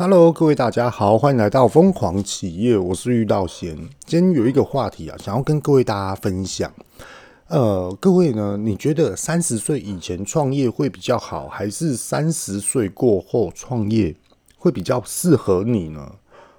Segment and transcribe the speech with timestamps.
[0.00, 3.76] Hello，各位大家好，欢迎来到疯狂企业，我是玉道贤。
[4.06, 6.72] 今天有一个话题啊，想要跟各位大家分享。
[7.48, 14.14] 呃，各位呢，你觉得三十岁以前创业会比较好，还是三十岁过后创业
[14.56, 16.12] 会比较适合你呢？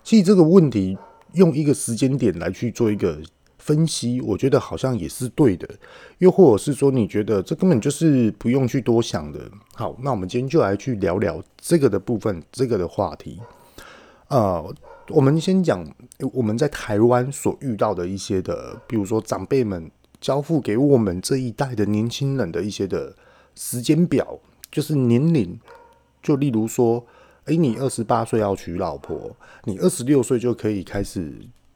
[0.04, 0.98] 其实这个问题
[1.36, 3.18] 用一个时间点来去做一个
[3.70, 5.70] 分析，我觉得好像也是对的。
[6.18, 9.40] 又或者是说，你觉得这根本就是不用去多想的。
[9.76, 13.40] 好，那我们今天就来去聊聊这个的部分，这个的话题。
[14.30, 14.76] 呃，
[15.10, 15.88] 我们先讲
[16.34, 23.16] 我们在台湾所遇到的一些的，比如说长辈们交付给我们这一代的年轻人的一些的
[23.54, 24.40] 时间表，
[24.72, 25.60] 就是年龄。
[26.24, 27.06] 就例如说，
[27.46, 31.32] 诶，你二十八岁要娶老婆，你二十六岁就可以开始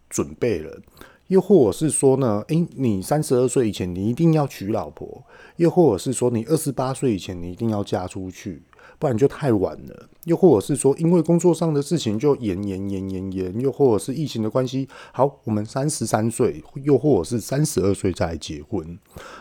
[0.09, 0.81] 准备了。
[1.27, 5.23] 又或者是说呢，诶，你三十二岁以前你一定要娶老婆，
[5.55, 8.61] 又或者是说你二十八岁以前你一定要嫁出去，
[8.99, 10.09] 不然就太晚了。
[10.25, 18.97] 又或者是说，因为工作上的事情就延延延延延，又或者是疫情的关系，好，我们三十三岁，又或者是三十二岁再来结婚。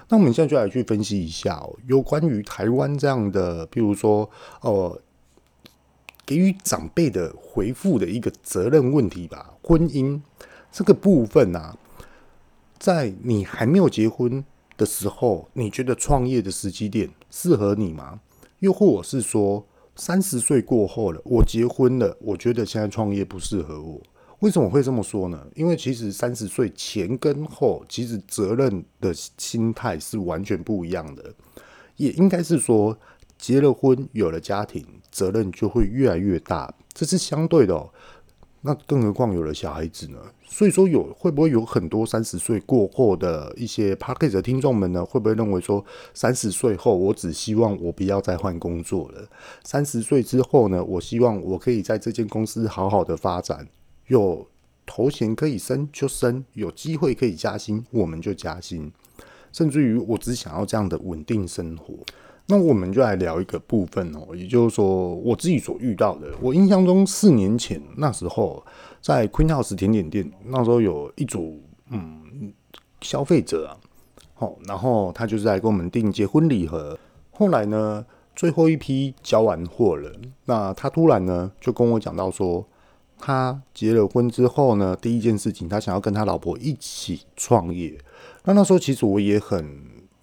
[0.08, 4.28] 那我们现在就来去分析一下哦，有关于台湾这样的，比如说，
[4.62, 5.00] 呃，
[6.26, 10.20] 给予长辈的回复的一个责任问题吧，婚姻
[10.72, 11.76] 这个部分啊。
[12.78, 14.44] 在你还没有结婚
[14.76, 18.18] 的时候，你觉得创业的时机点适合你吗？
[18.58, 24.00] 又或者是说，三十岁过后了，我结婚了，我觉得现在创业不适合我。
[24.40, 25.46] 为什么会这么说呢？
[25.54, 31.32] 因为其实三十岁前跟后，其实责任的心态是完全不一样的。
[31.96, 32.98] 也应该是说，
[33.38, 37.88] 结了婚，有了家庭，责任就会越来越大，这是相对的哦。
[38.62, 40.18] 那更何况有了小孩子呢？
[40.52, 45.02] 所以说有会不会有很多三十岁过后的一些 Podcast 的听众们呢？
[45.02, 49.26] 会不会认为说三十岁后我只希望我不要再换工作了？
[49.64, 50.84] 三十岁之后呢？
[50.84, 53.66] 我希望我可以在这间公司好好的发展，
[54.08, 54.46] 有
[54.84, 58.92] 头衔可以升就升，有机会可以加薪我们就加薪，
[59.52, 61.94] 甚至于我只想要这样的稳定生活。
[62.52, 66.28] 那我们就来聊一个部分哦，也就是说我自己所遇到的。
[66.38, 68.62] 我印象中四年前那时候，
[69.00, 71.58] 在 Queen House 甜点店，那时候有一组
[71.88, 72.52] 嗯
[73.00, 73.72] 消费者啊，
[74.34, 76.98] 好，然后他就是来跟我们订结婚礼盒。
[77.30, 78.04] 后来呢，
[78.36, 80.12] 最后一批交完货了，
[80.44, 82.62] 那他突然呢就跟我讲到说，
[83.18, 87.98] 他结了婚之后呢，第一件事情他想要跟他老婆一起创业。
[88.44, 89.66] 那那时候其实我也很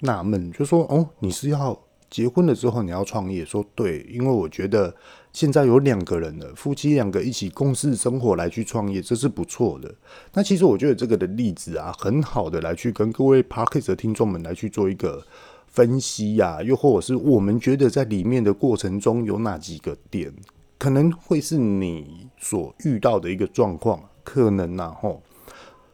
[0.01, 1.75] 纳闷，就说哦，你是要？
[2.09, 4.95] 结婚了之后你要创业，说对，因为我觉得
[5.31, 9.93] 现在有两个人了，夫妻两个一起共事生活来去创业，这是不错的。
[10.33, 15.23] 那其实我觉得这个的例子啊，很好的来去跟各位 Podcast 的听众们来去做一个
[15.67, 20.33] 分析呀、又或者是我们觉得在里面的过程中有哪几个点
[20.79, 25.21] 可能会是你所遇到的一个状况，可能呐、啊，吼。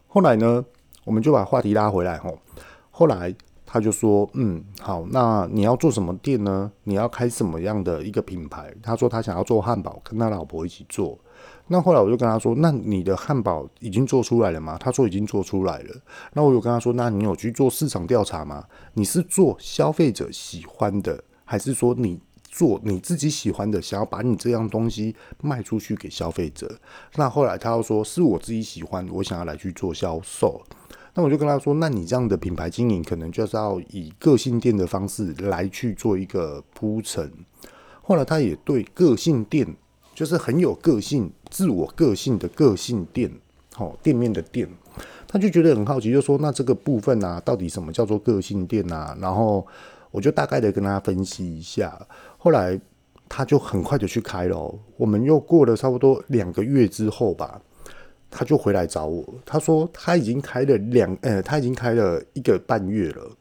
[0.08, 0.64] 后来呢，
[1.04, 2.40] 我们就把话题拉回来，吼，
[2.90, 3.36] 后来。
[3.76, 6.72] 他就说：“嗯，好，那你要做什么店呢？
[6.86, 11.20] 你要开什么样的一个品牌？”他说他想要做汉堡，跟他老婆一起做。
[11.68, 15.96] 那后来我就跟他说：“那你的汉堡已经做出来了吗？”他说已经做出来了。
[16.32, 18.64] 那我有跟他说：“那你有去做市场调查吗？
[18.94, 26.80] 你是做消费者喜欢的，还是说你做你自己喜欢的，想要把你这样东西卖出去给消费者？”
[27.16, 30.62] 那后来他又说：“是我自己喜欢，我想要来去做销售。”
[31.18, 37.32] 那我就跟他说：“那你这样的品牌经营，可能就是要以个性店的方式来去做一个铺陈。”
[38.04, 39.66] 后来他也对个性店，
[40.14, 43.32] 就是很有个性、自我个性的个性店，
[43.74, 44.68] 好店面的店，
[45.26, 49.66] 他就觉得很好奇，就说：“那这个部分啊，到底什么叫做个性店啊？”然后
[50.12, 51.98] 我就大概的跟他分析一下。
[52.38, 52.78] 后来
[53.30, 54.76] 他就很快的去开了。
[54.98, 57.62] 我们又过了差不多两个月之后吧。
[58.38, 63.32] 他就回来找我，他说他已经开了两，呃，他已经开了一个半月了。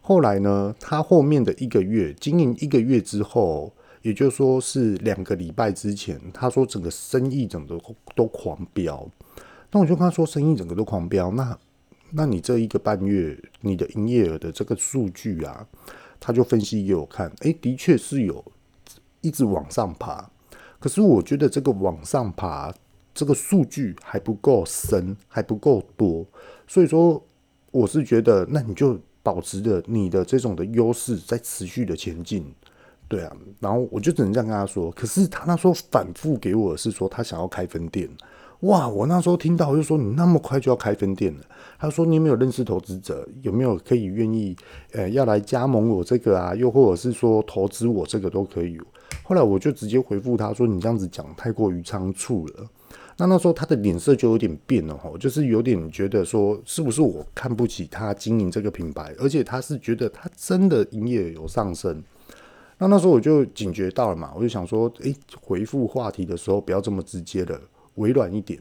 [0.00, 7.76] 后来呢，他后面的一个月经营一个月之后，也就是说是两个礼拜之前，他说整个生意整个
[8.14, 9.10] 都狂飙。
[9.72, 11.58] 那我就跟他说，生意整个都狂飙，那
[12.12, 15.66] 那你这一个半月你的营业额的这个数据啊，
[16.20, 18.44] 他就分析给我看，哎，的确是有
[19.22, 20.30] 一直往上爬。
[20.78, 22.72] 可是我觉得这个往上爬。
[23.16, 26.24] 这个数据还不够深，还不够多，
[26.68, 27.20] 所以说
[27.70, 32.44] 我是觉得，那你就保持着你的这种的优势，在持续的前进，
[33.08, 33.32] 对啊。
[33.58, 34.90] 然后我就只能这样跟他说。
[34.92, 38.06] 可是他那时候反复给我是说，他想要开分店。
[38.60, 38.88] 哇！
[38.88, 41.40] 我那时候听到就说，你那么快就要开分店了？
[41.78, 43.26] 他说你有没有认识投资者？
[43.42, 44.56] 有没有可以愿意
[44.92, 46.54] 呃要来加盟我这个啊？
[46.54, 48.78] 又或者是说投资我这个都可以？
[49.22, 52.66] 后来我就直接回复他说：“你这样子讲太过于仓促了。”
[53.18, 59.14] 那那时候他的脸色就有点变了哈，就是有点觉得说，是不是我看不起他经营这个品牌？
[59.18, 62.02] 而且他是觉得他真的营业有上升。
[62.78, 67.58] 那那时候我就警觉到了嘛，我就想说，诶、回复话题的时候不要这么直接的，
[67.94, 68.60] 委婉一点。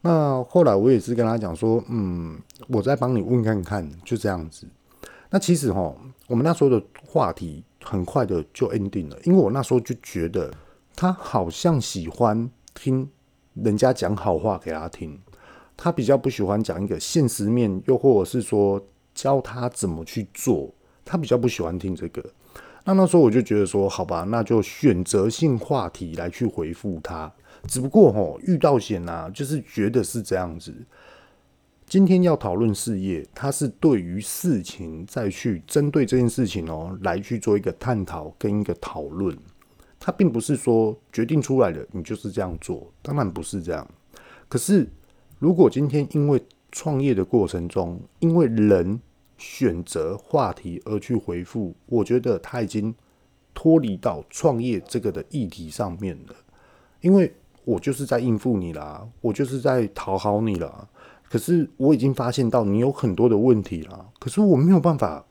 [0.00, 2.36] 那后来我也是跟他讲说，嗯，
[2.66, 4.66] 我再帮你问看看，就这样子。
[5.30, 5.94] 那其实哈，
[6.26, 10.52] 我们那时候的话题很快的就 end 了，因为我那时候就觉得
[10.96, 13.08] 他好像喜欢听
[13.54, 15.18] 人家讲好话给他听，
[15.76, 18.84] 他比较不喜欢讲一个现实面，又或者是说
[19.14, 20.72] 教他怎么去做，
[21.04, 22.24] 他比较不喜欢听这个。
[22.84, 27.32] 那那时候我就觉得说，好吧，那就选择性话题来去回复他。
[27.68, 30.74] 只不过吼，遇到险啊，就是觉得是这样子。
[31.86, 39.36] 今天要讨论事业，他是对于事情再去针对这件事情哦，来去做一个探讨跟一个讨论。
[40.04, 43.88] 他并不是说决定出来的，你就是这样做，当然不是这样。
[44.48, 44.90] 可是
[45.38, 49.00] 如果今天因为创业的过程中，因为人
[49.38, 52.92] 选择话题而去回复，我觉得他已经
[53.54, 56.34] 脱离到创业这个的议题上面了，
[57.00, 57.32] 因为。
[57.64, 60.88] 我就是在应付你啦，我就是在讨好你啦。
[61.30, 65.24] 可是我已经发现到你有很多的问题啦，可是我没有办法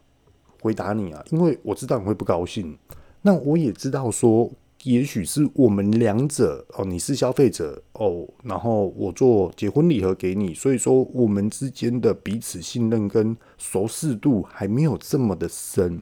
[0.61, 2.77] 回答你啊，因为我知道你会不高兴。
[3.21, 4.49] 那我也知道说，
[4.83, 16.01] 也许是我们两者哦，你是消费者哦，然后我做结婚礼盒给你，所以说我们之间的彼此信任跟熟识度还没有这么的深，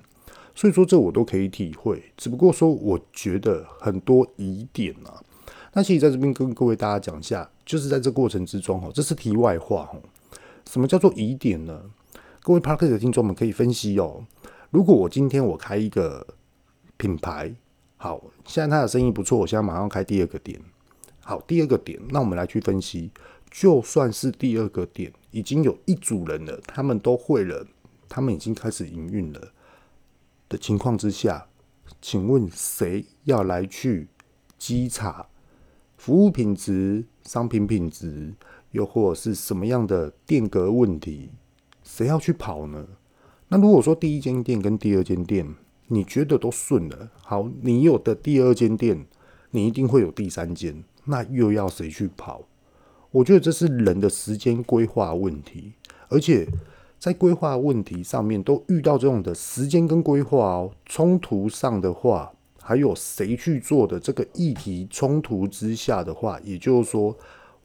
[0.56, 2.02] 所以说这我都可以体会。
[2.16, 5.22] 只不过说，我觉得很多疑点啊。
[5.74, 10.00] 那其实在这边跟各位大家讲一下，就是在这过程之中哈，这是题外话哈。
[10.70, 11.82] 什么叫做疑点呢？
[12.42, 14.24] 各位 Podcast 的听众们可以分析哦。
[14.70, 16.26] 如果我今天我开一个
[16.96, 17.54] 品牌，
[18.02, 20.58] 好，现在他的生意不错，我现在马上开第二个店。
[21.20, 23.12] 好，第二个点，那我们来去分析，
[23.52, 27.68] 就算是第二个点已经有一组人了，他们都会了，
[28.08, 29.52] 他们已经开始营运了
[30.48, 31.46] 的情况之下，
[32.02, 34.08] 请问谁要来去
[34.58, 35.28] 稽查？
[35.98, 38.34] 服务品质、商品品质，
[38.72, 41.32] 又或者是什么样的店格问题，
[41.84, 42.88] 谁要去跑呢？
[43.50, 45.54] 那如果说第一间店跟第二间店，
[45.90, 49.06] 你觉得都顺了，好，你有的第二间店，
[49.52, 52.42] 你一定会有第三间，那又要谁去跑？
[53.12, 55.74] 我觉得这是人的时间规划问题，
[56.08, 56.48] 而且
[56.98, 62.32] 在规划问题上面都遇到这种的时间跟规划哦，冲突上的话。
[62.62, 67.18] 还有谁去做的这个议题冲突之下的话，也就是说，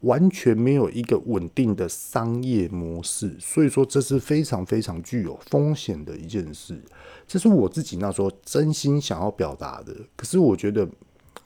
[0.04, 6.80] 完全没有一个稳定的商业模式，所以说这是非常非常具有风险的一件事。
[7.26, 10.88] 这是我自己那时候真心想要表达的，可是我觉得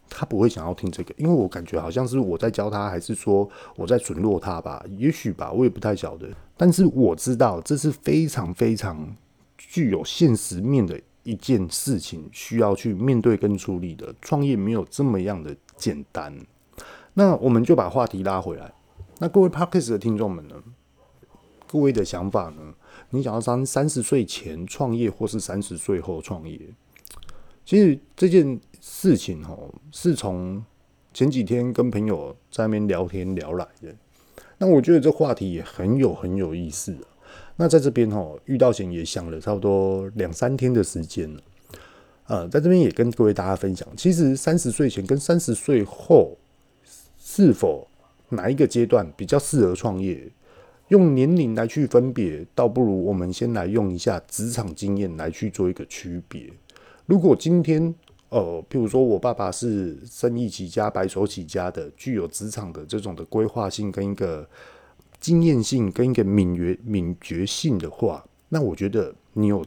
[0.09, 4.85] 他不会想要听这个，因为我感觉好像是我在教他，还是说我在损落他吧？
[4.97, 6.29] 也许吧，我也不太晓得。
[6.57, 9.17] 但是我知道这是非常非常
[9.57, 11.01] 具有现实面的。
[11.25, 16.35] 一件事情需要去面对跟处理的，创业没有这么样的简单。
[17.19, 18.73] 那我们就把话题拉回来。
[19.19, 20.55] 那各位 Podcast 的听众们呢？
[21.67, 22.73] 各位的想法呢？
[23.11, 26.61] 你想要三三十岁前创业，或是三十岁后创业？
[27.65, 30.65] 其实这件事情哦，是从
[31.13, 33.93] 前几天跟朋友在那边聊天聊来的。
[34.59, 36.97] 那我觉得这话题也很有很有意思。
[37.57, 41.43] 那在这边哈，遇到前也想了差不多两三天的时间了，
[42.29, 46.39] 呃，在这边也跟各位大家分享，其实三十岁前跟三十岁后
[47.39, 47.87] 是否
[48.31, 50.29] 哪一个阶段比较适合创业，
[50.89, 56.53] 用年龄来去分别，倒不如我们先来用一下职场经验来去做一个区别。
[57.07, 57.95] 如果今天
[58.31, 64.45] 呃，譬如说我爸爸是生意起家、白手起家的，具有职场的这种的规划性跟一个。
[65.21, 69.65] 经验性跟一个敏觉敏觉性的话，那我觉得你有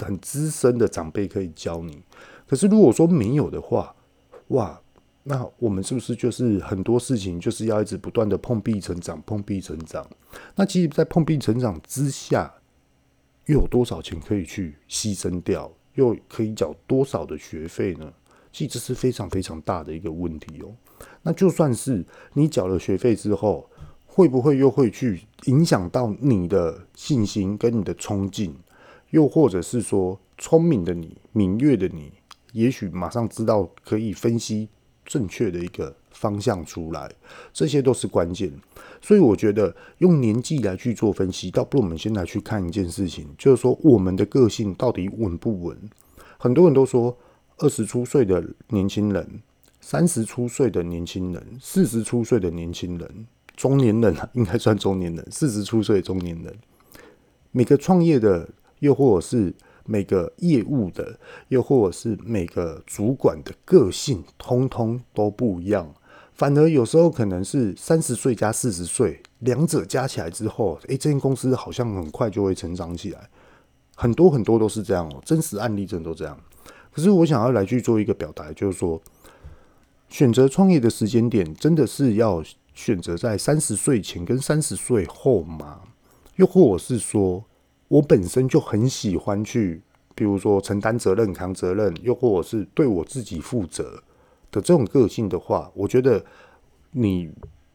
[0.00, 2.02] 很资深的长辈可以教你。
[2.48, 3.94] 可是如果说没有的话，
[4.48, 4.80] 哇，
[5.28, 10.08] 那我们是不是就是很多事情就是要一直不断的碰壁成长，碰壁成长？
[10.56, 12.50] 那其实，在碰壁成长之下，
[13.44, 15.70] 又有多少钱可以去牺牲掉？
[15.96, 18.10] 又可以缴多少的学费呢？
[18.50, 20.72] 其实这是非常非常大的一个问题哦。
[21.22, 23.68] 那就算是你缴了学费之后，
[24.06, 28.56] 会不会又会去影响到你的信心跟你的冲劲？
[29.10, 32.12] 又或者是说，聪明的你、敏锐的你，
[32.52, 34.68] 也许马上知道可以分析
[35.08, 37.10] 正确的一个方向出来，
[37.52, 38.52] 这些都是关键。
[39.00, 45.76] 所以我觉得用年纪来去做分析，倒不如我们先来去看一件事情，就是说我们的个性到底稳不稳？
[46.36, 47.16] 很多人都说
[47.56, 49.40] 二十出岁的年轻人、
[49.80, 56.54] 三十出岁的年轻人、四十出岁的年轻人、中年人啊，应该算中年人，四十出岁中年人，
[57.50, 58.48] 每个创业的，
[58.80, 59.54] 又或者是
[59.88, 61.18] 每个业务的，
[61.48, 65.94] 又或者是每个主管的个性，通通都不一样。
[66.34, 73.28] 反而有时候可能是三十岁加四十岁，两者加起来之后，诶，这间公司好像很快就会成长起来。
[73.96, 76.38] 很多很多都是这样哦，真实案例真的都这样。
[76.92, 79.00] 可是我想要来去做一个表达，就是说，
[80.08, 85.80] 选择创业的时间点，真的是要选择在三十岁前跟三十岁后吗？
[86.36, 87.44] 又或者是说，
[87.88, 89.82] 我本身就很喜欢去，
[90.14, 94.02] 比如说承担责任、扛责任，又或者是对我自己负责
[94.50, 96.24] 的这种个性的话，我觉得
[96.92, 97.30] 你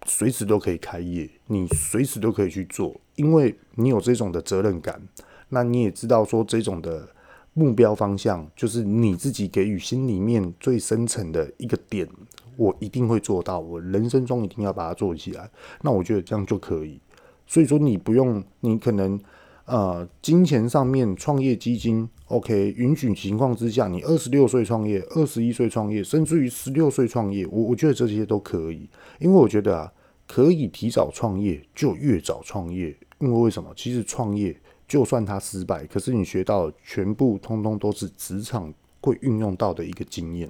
[0.06, 5.02] 随时都可以开业，你随时都可以去做，因为你有这种的责任感，
[5.50, 7.10] 那你也知道说这种的。
[7.56, 12.10] 目标方向就是你自己给予心里面最深层的一个点，
[12.58, 15.48] 我一定会做到，我人生中一定要把它做起来。
[15.84, 17.00] 那我觉得这样就可以。
[17.46, 19.20] 所以说你不用，你可能
[19.66, 28.90] 呃金钱上面创业基金 OK 允许情况之下，你二十六岁创业，二十一岁创业，甚至于十六岁创业，我我觉得这些都可以，
[29.20, 29.94] 因为我觉得啊，
[30.28, 33.72] 可以提早创业就越早创业，因为为什么？
[33.76, 34.56] 其实创业。
[34.86, 40.48] 就算他失败，可是你学到全部通通都是职场会运用到的一个经验。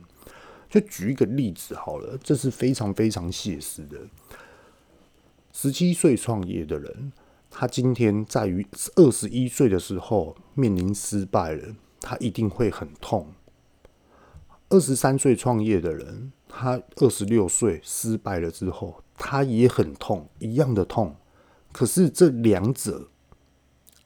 [0.70, 3.98] 就举一个例子好了，这是非常非常写实的。
[5.54, 7.14] 十七岁创业的人，
[7.56, 13.28] 他今天在于二十一岁的时候面临失败了，他一定会很痛。
[14.70, 21.16] 二十三岁创业的人，他二十六岁失败了之后，他也很痛，一样的痛。
[21.72, 23.10] 可是这两者。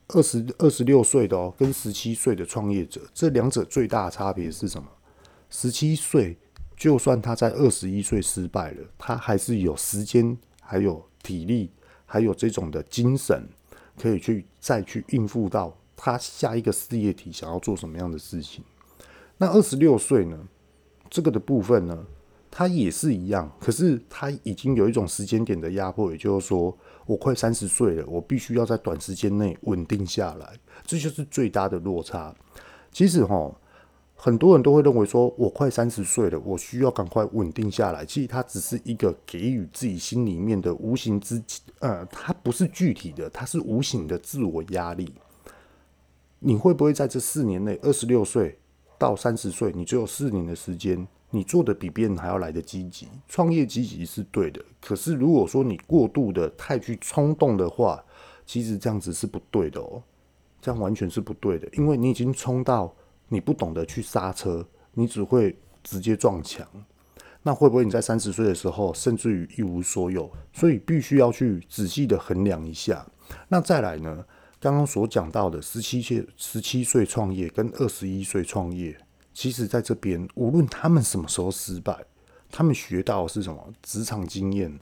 [0.09, 4.87] 二十二十六岁的哦，跟十七岁的创业者，这两者最大的差别是什么？
[5.49, 6.37] 十七岁，
[6.77, 11.71] 就算他在二十一岁失败了，他还是有时间、还有体力、
[12.07, 13.47] 还有这种的精神，
[14.01, 18.63] 可以去再去应付到他下一个事业体想要做什么样的事情。
[19.37, 20.47] 那二十六岁呢？
[21.07, 22.05] 这个的部分呢，
[22.49, 26.75] 他也是一样，可是他已经有一种时间点的压迫，也就是说。
[27.07, 32.35] 我快三十岁了，我必须要在短时间内稳定下来，这就是最大的落差。
[32.91, 33.49] 其实哈，
[34.27, 38.05] 很多人都会认为说，我快三十岁了，我需要赶快稳定下来。
[38.05, 41.41] 其实它只是一个给予自己心里面的无形之，
[41.79, 45.09] 呃，它不是具体的，它是无形的自我压力。
[46.39, 48.59] 你会不会在这四年内，二十六岁
[48.97, 51.07] 到三十岁，你只有四年的时间？
[51.29, 54.61] 你做的比别人还要来得积极，创业积极是对的。
[54.81, 58.03] 可是如果说你过度的太去冲动的话，
[58.45, 60.03] 其实这样子是不对的哦，
[60.61, 62.93] 这样完全是不对的，因为你已经冲到
[63.29, 66.67] 你不懂得去刹车，你只会直接撞墙。
[67.43, 70.29] 那会不会你在三十岁的时候，甚至于一无所有？
[70.51, 73.05] 所以必须要去仔细的衡量一下。
[73.47, 74.25] 那再来呢？
[74.59, 78.97] 刚刚所讲到的十七岁十七岁创业跟二十一岁创业。
[79.31, 81.95] 其实，在这边，无论他们什么时候失败，
[82.49, 83.71] 他们学到的是什么？
[83.83, 84.77] 职场经验，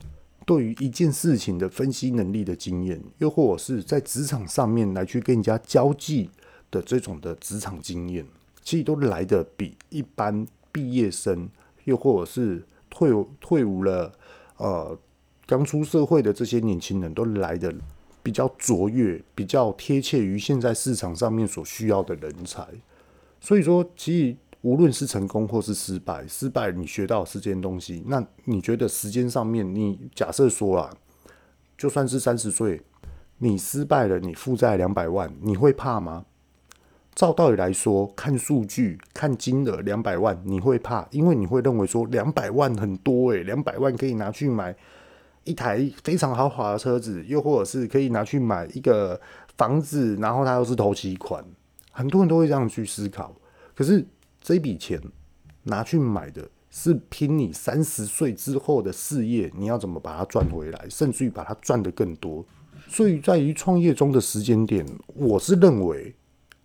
[0.46, 6.30] 对于一件事情的分析能力的经验，又或者是在职场上面来去跟人家交际
[6.70, 8.26] 的这种的职场经验，
[8.62, 11.48] 其实都来得比一般毕业生，
[11.84, 14.12] 又或者是退退伍了，
[14.56, 14.98] 呃，
[15.46, 17.74] 刚出社会的这些年轻人都来得
[18.22, 22.66] 比较卓越，比较贴切于现在市场上面所需要的人才。
[23.40, 24.36] 所以说，其实。
[24.62, 28.02] 无论是成功或是失败，失败你学到是件东西。
[28.06, 30.92] 那你觉得时间上面，你假设说啊，
[31.78, 32.82] 就算是三十岁，
[33.38, 36.24] 你失败了，你负债两百万，你会怕吗？
[37.16, 44.76] 照道理来说，看数据、看金额，两百万你会怕，因为你会认为说两百万很多诶，两百万可以拿去买
[45.42, 49.20] 一台非常豪华的车子，又或者是可以拿去买一个
[49.56, 51.44] 房子，然后它又是头期款，
[51.90, 53.34] 很多人都会这样去思考。
[53.74, 54.06] 可是。
[54.42, 55.02] 这笔钱
[55.64, 62.46] 拿去买的是拼你三十岁之后的事业，你要怎么把它赚回来，甚至于把它赚得更多。
[62.86, 66.14] 所以在于创业中的时间点，我是认为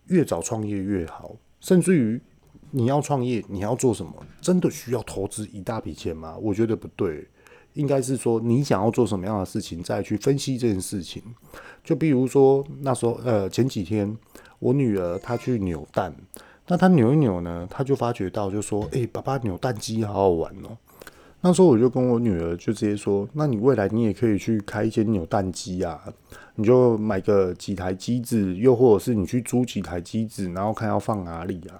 [0.06, 1.36] 越早创业越好。
[1.60, 2.20] 甚至于
[2.70, 4.12] 你要创业，你要做什么？
[4.40, 6.36] 真的需要投资一大笔钱吗？
[6.40, 7.28] 我觉得不对，
[7.74, 11.22] 应该是说你想要做什么样的事情，再去分析这件事情。
[11.84, 14.16] 就比如说那时候，呃，前几天
[14.58, 16.14] 我女儿她去扭蛋。
[16.68, 20.76] 那她扭一扭呢，她就发觉到，就说：“哎、爸爸扭蛋机好好玩哦。”
[21.44, 26.00] 那时候我就跟我女儿就直接说：“那你未来你也可以去开一间扭蛋机啊，
[26.54, 31.74] 你就买个几台机子，又或者是你去租几台机子，然后看要放哪里啊。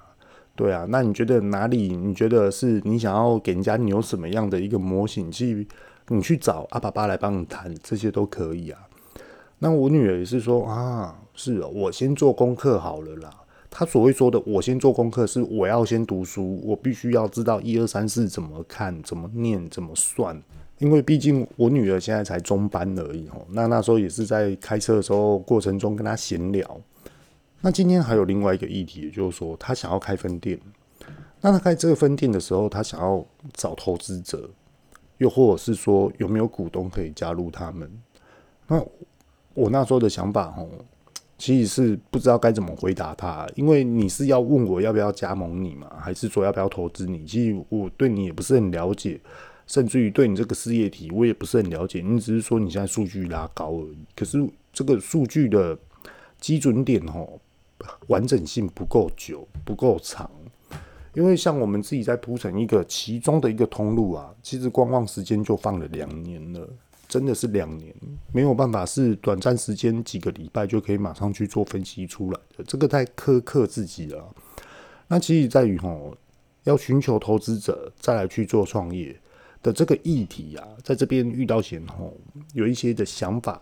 [0.56, 1.94] 对啊，那你觉得哪里？
[1.96, 5.66] 你觉得是你想要给人家你有什么样的一个模型去？
[6.08, 8.80] 你去找阿爸爸来帮你谈，这些都可以啊。
[9.60, 13.30] 那我女儿也是说啊，是哦，我先做功课好了啦。
[13.74, 20.40] 他所谓说的“我先做功课”，是我要先读书，我必须要知道一二三四怎么看、怎么念、怎么算。
[20.78, 23.46] 因为毕竟我女儿现在才中班而已哦。
[23.48, 26.80] 那那时候也是在开车的时候过程中跟她闲聊。
[27.62, 30.60] 那今天还有另外一个议题，也就是说，她想要开分店。
[31.40, 33.24] 那她开这个分店的时候，她想要
[33.54, 34.50] 找投资者。
[35.18, 37.88] 又或者是说有没有股东可以加入他们？
[38.66, 38.84] 那
[39.54, 40.68] 我那时候的想法哦，
[41.42, 47.24] 其实是不知道该怎么回答他，因为你是要问我要不要加盟你嘛，还是说要不要投资你？
[47.26, 49.20] 其实我对你也不是很了解，
[49.66, 52.00] 甚至于对你这个事业体我也不是很了解。
[52.00, 55.76] 你只是说你现在数据拉高而已，可是这个数据的
[56.38, 57.28] 基准点哦，
[58.06, 60.30] 完整性不够久，不够长。
[61.12, 66.68] 因为像我们自己在铺成一个其中的一个通路啊，其实观望时间就放了两年了，
[67.12, 67.94] 真的是两年，
[68.32, 74.34] 没有办法是短暂时间几个礼拜就可以马上去做分析出来的，这个太苛刻自己了。
[75.08, 76.16] 那其实在于吼，
[76.64, 79.14] 要寻求投资者再来去做创业
[79.62, 82.16] 的这个议题啊，在这边遇到前吼，
[82.54, 83.60] 有一些的想法，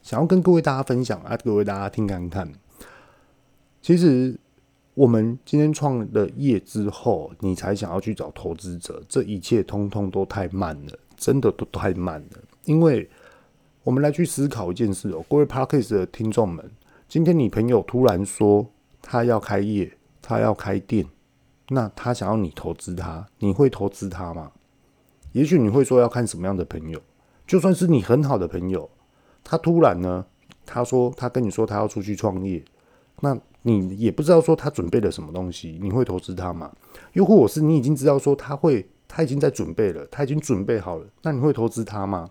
[0.00, 2.52] 想要跟各位大家分享啊，各位大家听看看，
[3.82, 4.38] 其实。
[4.94, 12.38] 我们今天创了业之后，你才想要去找投资者，这一切通通都太慢了，真的都太慢了。
[12.64, 13.08] 因为
[13.82, 16.70] 我们来去思考一件事哦，各位 Podcast 的听众们，
[17.08, 18.66] 今天你朋友突然说
[19.00, 21.06] 他要开业，他要开店，
[21.68, 24.52] 那他想要你投资他，你会投资他吗？
[25.32, 27.00] 也许你会说要看什么样的朋友，
[27.46, 28.88] 就算是你很好的朋友，
[29.42, 30.24] 他突然呢，
[30.64, 32.64] 他说他跟你说他要出去创业，
[33.20, 33.38] 那。
[33.64, 36.72] 你也不知道说他准备了什么东西，你会投资他吗？
[37.12, 42.28] 又或者是你已经知道说他会，他已经在准备了，他已经准备好了，那你会投资他吗？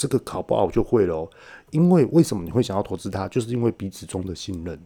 [0.00, 1.28] 这个考不好就会喽。
[1.72, 3.28] 因为为什么你会想要投资他？
[3.28, 4.80] 就是因为彼此中的信任，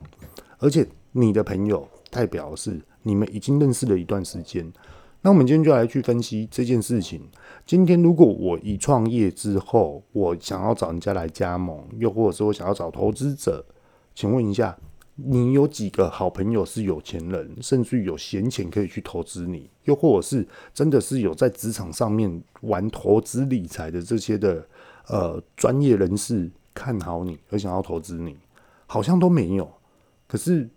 [0.59, 4.72] 而且你的朋友代表是你们已经认识了一段时间。
[5.22, 7.22] 那我们今天就来去分析这件事情。
[7.64, 13.64] 今天如果我一创业之后，我想要找人家来加盟，又或者说我想要找投资者，
[14.16, 14.77] 请问一下。
[15.16, 24.66] 你有几个好朋友是有钱人，甚至有闲钱可以去投资你，又或者是真的是有在职场上面玩投资理财的这些的
[25.08, 28.36] 呃专业人士看好你而想要投资你，
[28.86, 29.70] 好像都没有。
[30.26, 30.68] 可是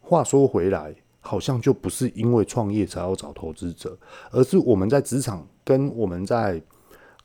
[0.00, 3.96] 话说回来，好像就不是因为创业才要找投资者，
[4.30, 6.62] 而是我们在职场跟我们在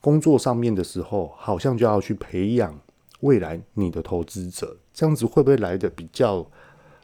[0.01, 2.79] 工作上面的时候，好像就要去培养。
[3.21, 6.45] 未来你的投资者这样子会不会来得比较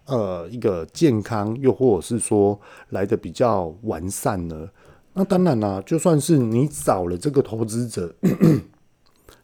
[0.06, 4.70] 呃一个健康，又或者是说来得比较完善呢？
[5.16, 8.14] 那当然啦，就算是你找了这个投资者，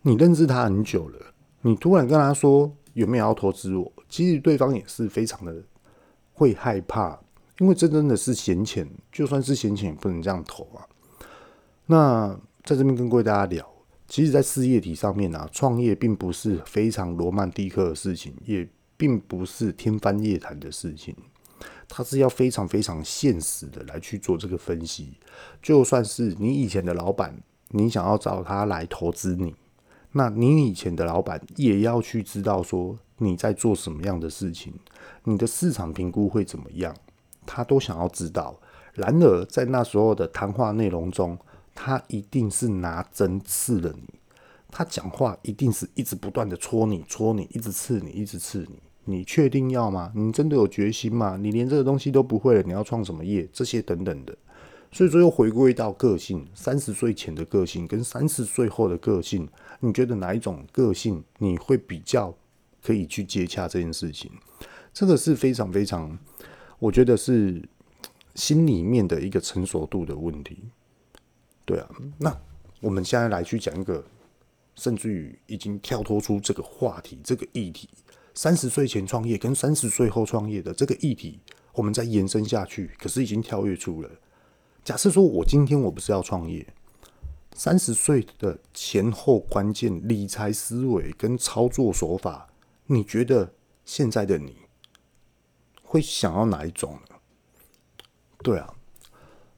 [0.07, 1.19] 你认识他很久了，
[1.61, 5.55] 你突然跟他说有没有要投资我，其实对方也是非常的
[6.31, 7.19] 会害怕，
[7.57, 10.85] 因为这真的是闲钱，就算是闲钱也不能这样投啊。
[11.87, 13.67] 那在这边跟各位大家聊。
[14.07, 21.15] 其实，在事业体上面啊，创业并不是非常罗曼蒂克的事情，也并不是天方夜谭的事情。
[21.89, 25.17] 它是要非常非常现实的来去做这个分析。
[25.59, 27.35] 就算是你以前的老板，
[27.69, 29.55] 你想要找他来投资你，
[30.17, 34.73] 那你以前的老板也要去知道说你在做什么样的事情，
[35.25, 36.95] 你的市场评估会怎么样，
[37.45, 38.57] 他都想要知道。
[38.93, 41.37] 然而，在那时候的谈话内容中，
[41.73, 44.13] 他一定是拿针刺了你，
[44.71, 48.79] 他讲话一定是一直不断的戳你、戳你，一直刺你、一直刺你。
[49.03, 50.13] 你确定要吗？
[50.15, 51.35] 你真的有决心吗？
[51.37, 53.45] 你连这个东西都不会了，你要创什么业？
[53.51, 54.33] 这些等等的。
[54.95, 59.45] 所以说，又回归到个性，三十岁前的个性跟三十岁后的个性，
[59.81, 62.33] 你觉得哪一种个性你会比较
[62.81, 64.31] 可以去接洽这件事情？
[64.93, 66.17] 这个是非常非常，
[66.79, 67.61] 我觉得是
[68.35, 70.63] 心里面的一个成熟度的问题。
[71.65, 72.33] 对啊，那
[72.79, 74.01] 我们现在来去讲一个，
[74.75, 77.89] 甚至于已经跳脱出这个话题、这个议题，
[78.33, 81.37] 三十岁前创业跟三十岁后创业的这个议题，
[81.73, 84.09] 我们再延伸下去，可是已经跳跃出了。
[84.85, 86.63] 假设说我今天我不是要创业，
[87.55, 92.47] 三十岁的前后关键理财思维跟操作手法，
[92.85, 93.51] 你觉得
[93.83, 94.57] 现在的你
[95.81, 97.15] 会想要哪一种呢？
[98.43, 98.75] 对啊，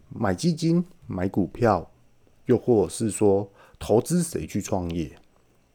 [0.07, 1.91] 买基金、买股票。
[2.45, 5.19] 又或者是说，投资谁去创业？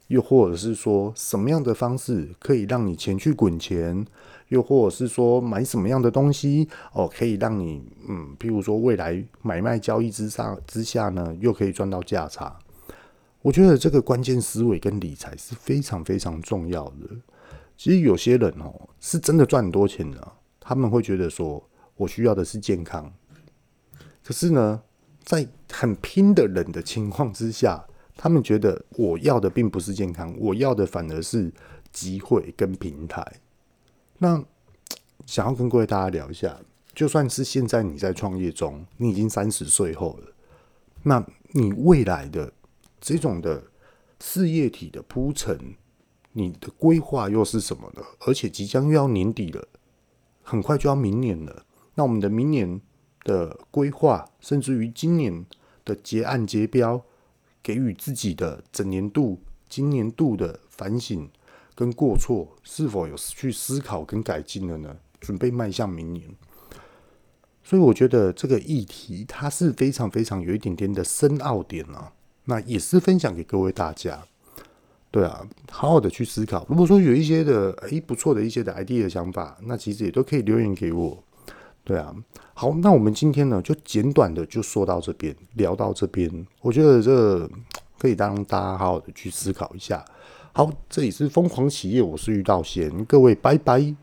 [0.06, 4.06] 又或者是说什么样的方式可以让你钱去滚钱？
[4.52, 12.54] 又或者是说买什么样的东西哦，可以让你嗯，譬如说未来买卖交易之上之下呢，又可以赚到价差。
[13.40, 17.16] 我觉得这个关键思维跟理财是非常非常重要的。
[17.78, 23.10] 其实有些人哦，是真的赚很多钱的，他们会觉得说我需要的是健康，
[24.22, 24.82] 可是呢，
[25.24, 27.82] 在很拼的人的情况之下，
[28.16, 31.50] 他们觉得我要的并不是健康，我要的反而是
[31.90, 33.26] 机会跟平台。
[34.22, 34.40] 那
[35.26, 36.56] 想要跟各位大家聊一下，
[36.94, 40.28] 就算是现在你在创业中，你已经三十岁后了，
[41.02, 42.52] 那你未来的
[43.00, 43.64] 这种的
[44.20, 45.74] 事业体的铺陈，
[46.34, 48.02] 你的规划又是什么呢？
[48.20, 49.66] 而且即将又要年底了，
[50.44, 51.66] 很快就要明年了。
[51.96, 52.80] 那我们的明年
[53.24, 55.44] 的规划，甚至于今年
[55.84, 57.02] 的结案结标，
[57.60, 61.28] 给予自己的整年度、今年度的反省。
[61.74, 64.96] 跟过错是否有去思考跟改进了呢？
[65.20, 66.28] 准备迈向明年，
[67.62, 72.12] 所以我觉得这个议题它是非常非常有一点点的深奥点啊。
[72.44, 74.20] 那也是分享给各位大家，
[75.12, 76.66] 对啊，好好的去思考。
[76.68, 81.22] 如果说有一些的诶不错的一些的 idea 的想法，那其实也都可以留言给我。
[81.84, 82.12] 对啊，
[82.52, 87.48] 好，那我们今天呢就简短的就说到这边，聊到这边，我觉得这
[87.96, 90.04] 可以让大家好好的去思考一下。
[90.54, 93.94] 好，这里是疯狂企业，我是玉道贤，各位拜拜。